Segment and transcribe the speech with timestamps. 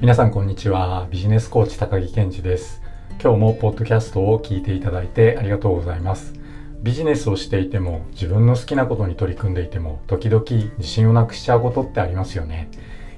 [0.00, 1.08] 皆さんこんにちは。
[1.10, 2.80] ビジネスコーチ高木健二です。
[3.20, 6.34] 今日もポッドキャストを聞いていただいてありがとうございます。
[6.84, 10.44] ビジネスをしていても自分の好きなことに取り組んでいても時々
[10.78, 12.70] 自信をなくしちゃうことってありますよね。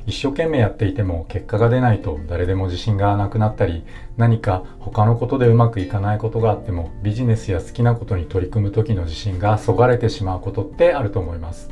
[0.06, 3.84] 一生懸命やっていても結果が出ないと誰でも自信がなくなったり
[4.16, 11.68] 何か他のことでうまくいかないことがあってもビジネスや好きなことに取り組む時の自信がそがれてしまうことってあると思います。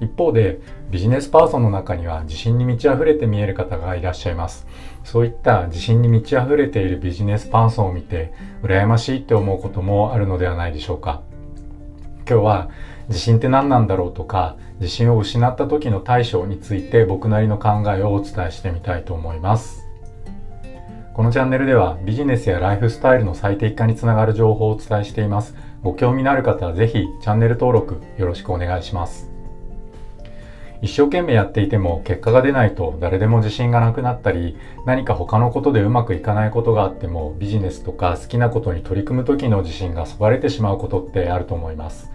[0.00, 0.60] 一方で
[0.90, 4.66] ビジネスパーソンの中には自信に満ち溢れて見える方がいらっしゃいます。
[5.04, 8.32] そういった自信に満ち溢れているビジネスパーソンを見て
[8.62, 11.22] 羨ましいって思うこともあるのではないでしょうか。
[12.28, 12.70] 今日は
[13.08, 19.86] 自信って何なんだろうとか自信を失った時の対処について僕なりの考えをお伝えしてみたいと思います。
[21.14, 25.54] このチャンネルではビジネスやライフスタイルの最適化につながる情報をお伝えしています。
[25.82, 29.35] ご興味のある方はぜひチャンネル登録よろしくお願いします。
[30.82, 42.10] 一生懸命やっていても結果が出ないと誰でも自信がなくなったり何か他のことでうまくいかないことがあってもビジネスとか好きなことに取り組む時の自信がそがれてしまうことってあると思います。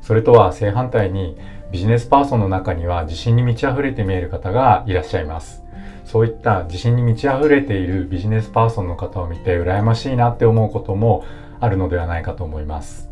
[0.00, 1.36] それとは正反対に
[1.72, 5.62] ビジネスパーソンの中には自信に満ち溢れて見える方がいらっしゃいます。
[6.04, 11.24] そういった自信に満ち溢れているビジネスパーソンの方を見て羨ましいなって思うことも
[11.58, 13.10] あるのではないかと思います。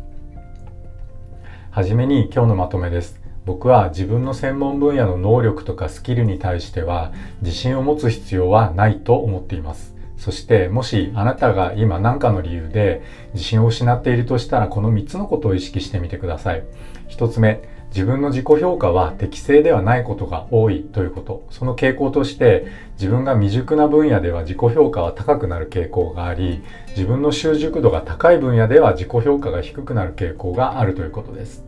[1.71, 3.24] はじめに今日のまとめです。
[3.45, 9.95] 僕は自分の専門分野の能力とかスキルに対しては自信を持つ必要はないと思っています。
[10.17, 16.63] そしてもしあなたが今何かの理由で自信を失っているとしたらこの3つのことを意識してみてください。
[17.09, 21.45] 1つ目、自分の自己評価は適正ではないことが多いということ。
[21.51, 31.63] その傾向として自分が未熟な分野では自己評価は高くなる傾向があり、自分の習熟度が高い分野では自己評価が低くなる傾向があるということです。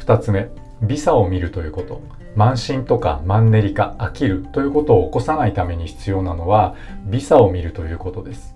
[0.00, 0.50] 2つ目、
[0.86, 2.00] 微差を見るということ。
[2.36, 6.74] 慢心とかマンネリ化飽きるということを起こさないために必要なのは
[7.06, 8.54] 微差を見るということです。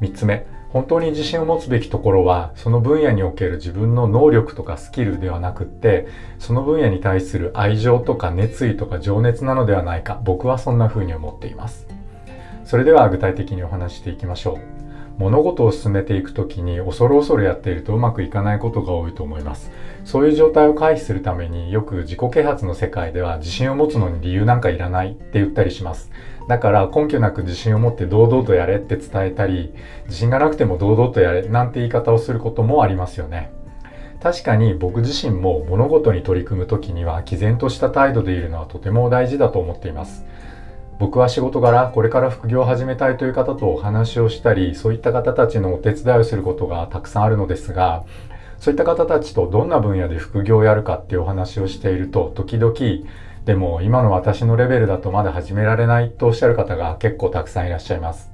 [0.00, 6.06] 3つ目本当に自信を持つべきところはその分野における自分の能力とかスキルではなくって
[6.38, 10.20] その分野に対する愛情とか熱意とか情熱なのではないか。
[10.22, 11.88] 僕はそんな風に思っています。
[12.64, 14.75] それでは具体的にお話していきましょう。
[15.18, 19.70] 物事を進めていく時に恐る恐るやっているとうまくいかないことが多いと思います。
[20.04, 26.10] そういう状態を回避するためによく自己啓発の世界では自信を持つのに理由なんかいらないって言ったりします。
[26.48, 29.72] だから根拠なく自信を持って堂々とやれって伝えたり
[30.04, 33.50] 自信がなくても堂々とやれなんて言い方をすることもありますよね。
[34.22, 40.24] 確かに僕自身も物事に取り組む時には毅然とした態度でいるのはとても大事だと思っています。
[40.98, 48.04] 僕は仕事柄これから副業を始めたいという方とお話をしたりそういった方たちのお手伝いをすることがたくさんあるのですが
[48.58, 52.74] そういった方たちとどんな分野で副業をやるかっていうお話をしていると時々
[53.44, 58.30] でも今の私のレベルだとまだ始められないとおっしゃる方が結構たくさんいらっしゃいます。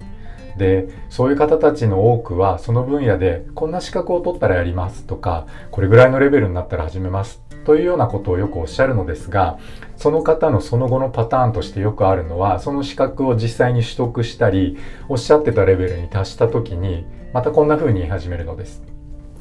[0.57, 9.59] でそういう方たちの多くはその分野でこんな資格を取ったらやりますとかこれぐらいのレベルになったら始めますというようなことをよくおっしゃるのですが
[9.97, 14.79] その方のその後のパターンとしてよくあるのはその資格を実際に取得したり
[15.09, 18.83] おっしゃってたレベルに達した時にまたこんな風に言い始めるのです。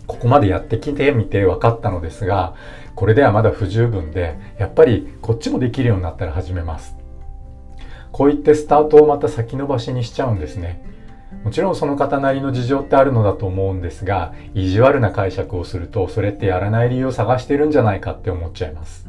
[0.07, 2.55] ここまでやってきてみて分かったのですが
[2.95, 6.95] これではまだ不十分でやっぱりこっちもできるようになったら始めます。
[8.11, 10.83] こう言ってスタートをまた先延ばしにしちゃうんですね。
[11.43, 19.07] もちろんその方なりの事情ってあるのだと思うんですが、意地悪な解釈をすると、それってやらない理由を探してるんじゃないかって思っちゃいます。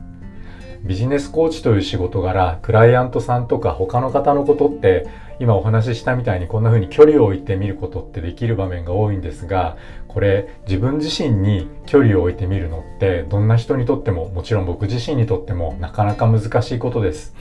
[0.84, 5.06] ビジネスコーチという仕事柄、クライアントさんとか他の方のことって、
[5.38, 9.77] 今お話ししたみたいにこんな風に距離を置いて見ることってできる場面が多いんですが、
[10.09, 17.34] これ自分自身に距離を置いてみるのって、どんな人にとっても、もちろん僕自身にとってもなかなか難しいことです。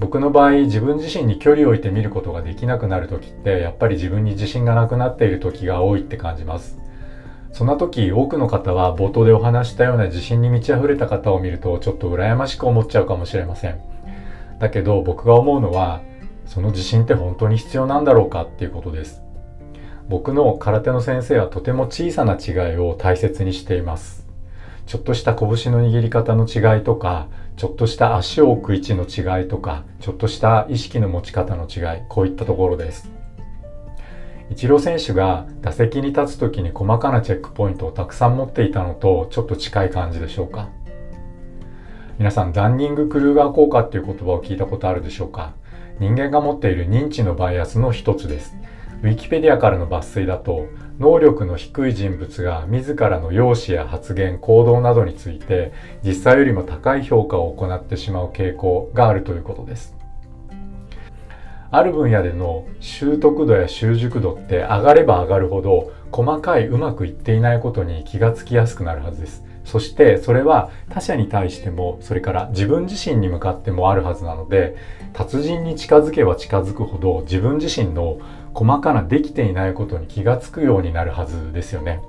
[0.00, 6.78] 僕の場合自分自身に距離を置いて見ることができなくなる時ってやっぱり自分に自信がなくなっている時が多いって感じます。
[7.52, 13.78] そんな時多くの方は冒頭でお話したような自信に満ち溢れた方を見るとちょっと羨ましく思っちゃうかもしれません。
[14.58, 16.00] だけど僕が思うのは
[16.46, 19.20] その自信って本当に必要なんだろうかっていうことです。
[20.08, 24.26] 僕の空手の先生はとても小さな違いを大切にしています。
[24.86, 27.28] ちょっとした拳の握り方の違いとか
[27.60, 33.12] ちょっとした足を置く位置の違いとか、ちょっとした意識の持ち方の違い、こういったところです。
[34.50, 40.70] イチロー選手が打席に立つ時に細かなチェックポイントをたくさん持っていたのとちょっと近い感じでしょうか。
[42.16, 45.52] 皆さんダンニング・クルーガー効果っていう言葉を聞いたことあるでしょうか。
[45.98, 48.56] 人間が持っている認知のバイアスの一つです。
[49.02, 50.68] ウィキペディアからの抜粋だと
[50.98, 55.72] 能力の低い人物が自らの容姿や発言行動などについて
[56.04, 59.96] 実際よりも高い評価を行ってしまう傾向があるということです。
[61.70, 69.44] ある分野での習得度や習熟度って上がれば上がるほど細かいうまくいっていないことに気がつきやすくなるはずです。
[69.64, 74.76] そしてそれは他者に対してもそれから自分自身に向かってもあるはずなので
[75.12, 78.18] 達人に近づけば近づくほど自分自身の
[78.54, 82.00] 細かなできていないことに気がつくようになるはずですよね。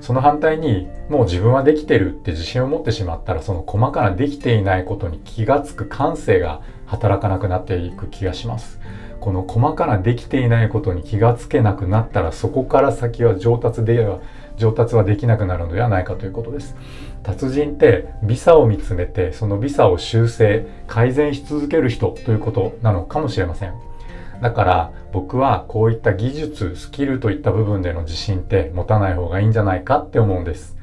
[0.00, 8.80] その反対にもう自分はできてるって自信を持ってしまったらその細かなできていないことに気がつく感性が働かなくなっていく気がします。
[9.20, 14.20] この細かなできていないことに気がつけなくなったらそこから先は上達では
[14.56, 16.74] 上達はできなくなるのではないかということです。
[17.22, 23.89] 達人って美差を見つめてその美差を修正改善し続ける人ということなのかもしれません。
[24.40, 30.76] だから僕はこういった技術、スキルといった部分での自信って持たない方がいいんじゃないかって思うんです。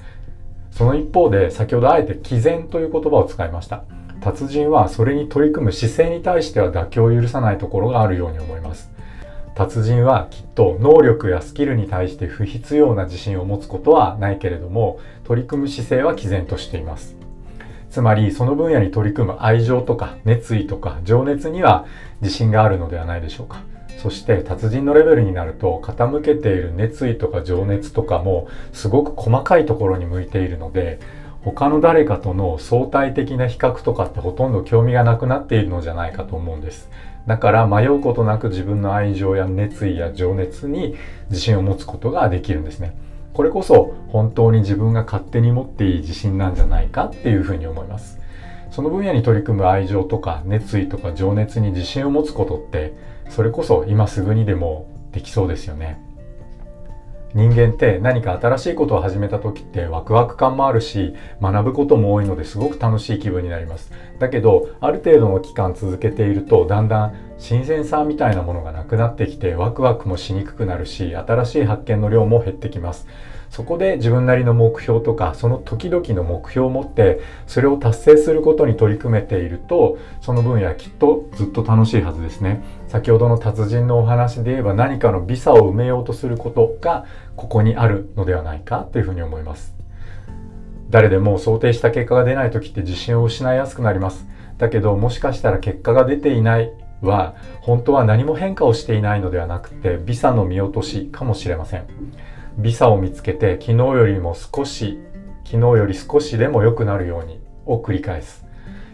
[0.71, 3.83] その一方で先ほどあえて毅然という言葉を使いました。
[4.21, 8.92] 達人はそれに取り組む姿勢に対しては妥協を許さないところがあるように思います。
[9.56, 17.17] 達人はきっと能力やスキルに対して不必要な自信を持つことはないけれども取り組む姿勢は毅然としています。
[17.97, 21.88] つまりその分野に取り組む愛情とか熱意とか情熱には
[22.21, 23.63] 自信があるのではないでしょうか。
[23.97, 30.99] そして達人のレベルになると傾けている熱意とか情熱とかもすごく細かいところに向いているので
[31.41, 36.91] 他の誰かとの相対的な比較とかってほとんど興味がなくなっているのじゃないかと思うんです。
[37.25, 40.95] だから迷うことなく自分の愛情や熱意や情熱に
[41.31, 42.95] 自信を持つことができるんですね。
[43.38, 48.18] これこそ本当に自分が勝手に持っていい自信なんじゃないかっていうふうに思います。
[48.72, 52.95] その分野に取り組む愛情とか熱意とか情熱に自信を持つことって
[53.30, 56.01] それこそ今すぐにでもできそうですよね。
[57.38, 63.92] 人間って何か新しいことを始めた時ってワクワク感もあるし学ぶことも多いのですごく楽しい気分になります。
[64.18, 73.07] だけどある程度の期間続けているとだんだん新鮮さみたいなものがなくなってきてワクワクもしにくくなるし新しい発見の量も減ってきます。
[73.49, 82.63] そこで自分なりの目標とかその時々の目標を持ってそれを達成することに取り組めているとその分野きっとずっと楽しいはずですね。
[82.88, 87.05] 先ほどの達人のお話で言えば何かの美差を埋めようとすることが
[87.35, 89.75] ここにあるのではないかというふうに思います。
[90.89, 94.25] 誰でも想定した結果が出ない時って自信を失いやすくなります。
[94.57, 96.71] だけどもしかしたら結果が出ていない
[97.01, 101.85] は本当は何も変化をしていないのではなくて美差の見落としかもしれません。
[102.57, 105.00] 美差を見つけて昨日よりも少し
[105.45, 108.45] 昨日より少しでも良くなるようにを繰り返す。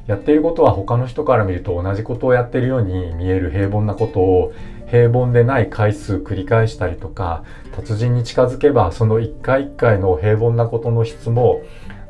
[0.06, 4.54] やっていることは他の人から見ると同じことをやっているように見える平凡なことを
[4.88, 11.62] 平凡でない回数繰り返したりとか達人に近づけばその一回一回の平凡なことの質も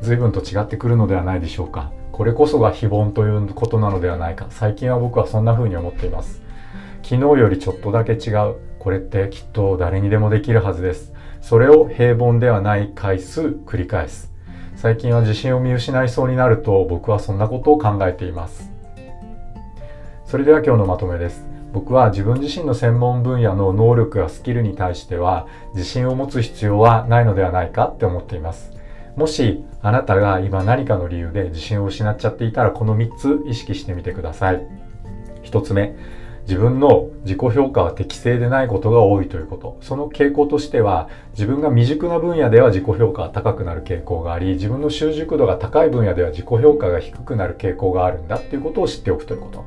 [0.01, 1.91] 随分と違ってくるのではないでしょうか。
[2.11, 4.47] これこそが非凡ということなのではないか。
[4.49, 6.41] 最近は僕はそんな風に思っています。
[7.03, 8.55] 昨日よりちょっとだけ違う。
[8.79, 11.12] これってきっと誰にでもできるはずです。
[11.43, 14.31] それを平凡ではない回数繰り返す。
[14.77, 18.71] 最近は自信を見失いそうになると僕はそんなことを考えています。
[20.25, 21.45] それでは今日のまとめです。
[21.73, 28.71] 僕は自分自身の専門分野の能力やスキルに対しては自信を持つ必要はないのではないかって思っています。
[29.17, 34.65] もしあなたが今何かの理由で自信を失っちゃっていたらこの3つ意識してみてください。
[35.43, 35.93] 1つ目
[36.43, 39.77] 自分の自己評価は適正でないことが多いということ。
[39.81, 49.63] その傾向としては、自分が未熟な分野では自己評価が高くなる傾向があり、自分の習熟度が高い分野では自己評価が低くなる傾向があるんだっていうことを知っておくということ。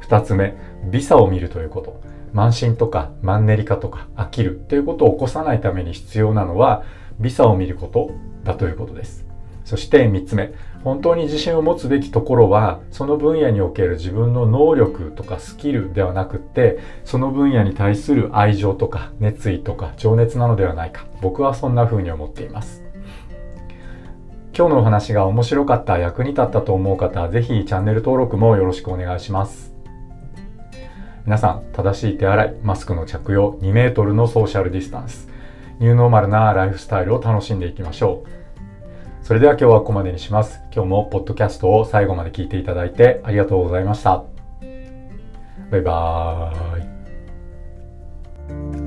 [0.00, 0.56] 二つ目、
[0.90, 2.00] 美差を見るということ。
[2.34, 6.84] 慢心とかマンネリ化とか飽きるということを起こさないために必要なのは、
[7.20, 8.10] 美差を見ること
[8.44, 9.33] だということです。
[9.64, 10.52] そして3つ目。
[10.84, 21.06] 本当に自信を持つべきところはその分野における自分の能力とかスキルではなくってその分野に対する愛情とか熱意とか情熱なのではないか。
[21.22, 22.84] 僕はそんな風に思っています。
[24.56, 29.74] 今日のお話が面白かった役に立ったと思う方はぜひチャンネル登録もよろしくお願いします。
[31.24, 35.28] 皆さん正しい手洗いマスクの着用2メートルのソーシャルディスタンス。
[35.80, 38.43] ニューノーマルなライフスタイルを楽しんでいきましょう。
[39.24, 40.60] それでは今日はここまでにします。
[40.70, 44.22] 今日もポッドキャストを最後まで聞いていただいてありがとうございました。
[45.70, 48.83] バイバーイ。